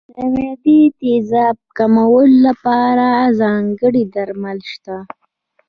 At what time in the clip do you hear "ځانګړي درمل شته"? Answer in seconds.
3.39-4.97